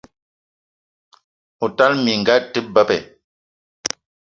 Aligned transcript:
O 1.67 1.69
tala 1.77 1.95
minga 2.05 2.33
a 2.37 2.41
te 2.51 2.59
beb! 2.73 2.89